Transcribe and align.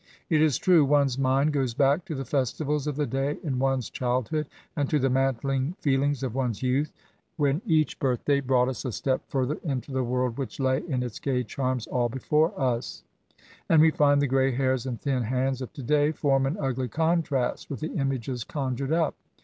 It 0.31 0.41
is 0.41 0.57
true^ 0.57 0.83
one's 0.83 1.19
mind 1.19 1.53
goes 1.53 1.75
back 1.75 2.05
to 2.05 2.15
the 2.15 2.25
festivals 2.25 2.87
of 2.87 2.95
the 2.95 3.05
day 3.05 3.37
in 3.43 3.59
one's 3.59 3.87
child 3.87 4.29
hood^ 4.31 4.47
and 4.75 4.89
to 4.89 4.97
the 4.97 5.11
mantling 5.11 5.73
feelings 5.79 6.23
of 6.23 6.33
one's 6.33 6.61
youth^ 6.61 6.89
when 7.37 7.61
each 7.67 7.99
birthday 7.99 8.39
brought 8.39 8.67
us 8.67 8.83
a 8.83 8.91
step 8.91 9.21
further 9.27 9.59
into 9.63 9.91
the 9.91 10.03
world 10.03 10.39
which 10.39 10.59
lay 10.59 10.79
in 10.87 11.03
its 11.03 11.19
gay 11.19 11.43
charms 11.43 11.85
all 11.85 12.09
before 12.09 12.51
us; 12.59 13.03
and 13.69 13.79
we 13.79 13.91
find 13.91 14.23
the 14.23 14.25
gray 14.25 14.49
hairs 14.51 14.87
and 14.87 14.99
thin 14.99 15.21
hands 15.21 15.61
of 15.61 15.71
to 15.73 15.83
day 15.83 16.11
form 16.11 16.47
an 16.47 16.57
ugly 16.59 16.87
contrast 16.87 17.69
with 17.69 17.79
the 17.81 17.93
images 17.93 18.43
con 18.43 18.75
jured 18.75 18.91
up. 18.91 19.13